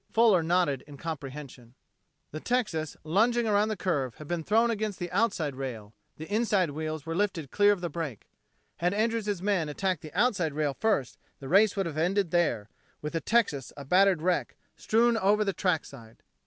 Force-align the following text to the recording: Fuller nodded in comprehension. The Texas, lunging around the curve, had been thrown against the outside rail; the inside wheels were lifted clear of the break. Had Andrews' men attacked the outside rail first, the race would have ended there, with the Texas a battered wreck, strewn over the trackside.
Fuller 0.09 0.41
nodded 0.41 0.81
in 0.87 0.97
comprehension. 0.97 1.75
The 2.31 2.39
Texas, 2.39 2.97
lunging 3.03 3.45
around 3.45 3.67
the 3.67 3.77
curve, 3.77 4.15
had 4.15 4.27
been 4.27 4.43
thrown 4.43 4.71
against 4.71 4.97
the 4.97 5.11
outside 5.11 5.55
rail; 5.55 5.93
the 6.17 6.25
inside 6.25 6.71
wheels 6.71 7.05
were 7.05 7.13
lifted 7.15 7.51
clear 7.51 7.71
of 7.71 7.81
the 7.81 7.87
break. 7.91 8.27
Had 8.77 8.95
Andrews' 8.95 9.43
men 9.43 9.69
attacked 9.69 10.01
the 10.01 10.11
outside 10.19 10.53
rail 10.55 10.73
first, 10.73 11.19
the 11.37 11.47
race 11.47 11.75
would 11.75 11.85
have 11.85 11.99
ended 11.99 12.31
there, 12.31 12.67
with 13.03 13.13
the 13.13 13.21
Texas 13.21 13.71
a 13.77 13.85
battered 13.85 14.23
wreck, 14.23 14.55
strewn 14.75 15.17
over 15.17 15.45
the 15.45 15.53
trackside. 15.53 16.23